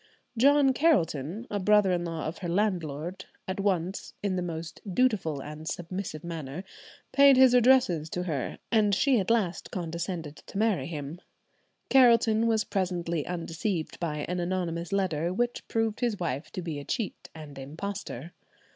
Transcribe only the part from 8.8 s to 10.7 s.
she at last condescended to